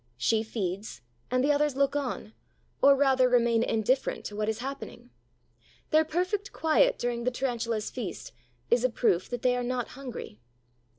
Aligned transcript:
She 0.17 0.41
feeds 0.41 1.01
and 1.29 1.43
the 1.43 1.51
others 1.51 1.75
look 1.75 1.95
on, 1.95 2.33
or 2.81 2.95
rather 2.95 3.29
remain 3.29 3.61
indifferent 3.61 4.25
to 4.25 4.35
what 4.35 4.49
is 4.49 4.57
happening. 4.57 5.11
Their 5.91 6.05
perfect 6.05 6.51
quiet 6.51 6.97
during 6.97 7.23
the 7.23 7.29
Tarantula's 7.29 7.91
feast 7.91 8.31
is 8.71 8.83
a 8.83 8.89
proof 8.89 9.29
that 9.29 9.43
they 9.43 9.55
are 9.55 9.61
not 9.63 9.89
hungry. 9.89 10.39